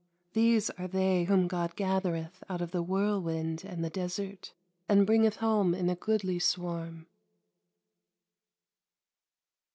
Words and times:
These 0.33 0.71
are 0.79 0.87
they 0.87 1.25
whom 1.25 1.47
God 1.47 1.75
gathereth 1.75 2.43
out 2.49 2.59
of 2.59 2.71
the 2.71 2.81
whirlwind 2.81 3.63
and 3.63 3.83
the 3.85 3.89
desert, 3.91 4.51
and 4.89 5.05
bringeth 5.05 5.35
home 5.35 5.75
in 5.75 5.91
a 5.91 5.95
goodly 5.95 6.39
swarm. 6.39 7.05